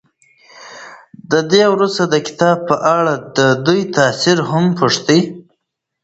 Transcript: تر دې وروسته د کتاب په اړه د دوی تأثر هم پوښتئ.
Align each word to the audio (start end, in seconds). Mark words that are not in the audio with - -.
تر 1.29 1.41
دې 1.51 1.63
وروسته 1.73 2.03
د 2.07 2.15
کتاب 2.27 2.57
په 2.69 2.75
اړه 2.97 3.13
د 3.37 3.39
دوی 3.65 3.81
تأثر 3.95 4.37
هم 4.49 4.65
پوښتئ. 4.79 5.21